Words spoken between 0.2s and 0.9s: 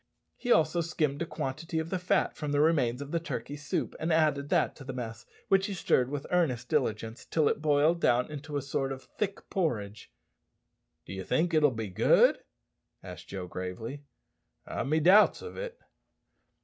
He also